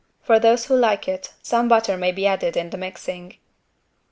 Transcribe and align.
For 0.23 0.39
those 0.39 0.65
who 0.65 0.75
like 0.75 1.07
it 1.07 1.31
some 1.43 1.67
butter 1.67 1.95
may 1.95 2.11
be 2.11 2.25
added 2.25 2.57
in 2.57 2.71
the 2.71 2.77
mixing. 2.79 3.35